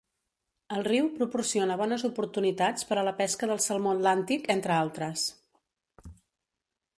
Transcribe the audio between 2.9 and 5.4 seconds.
per a la pesca del salmó atlàntic, entre altres.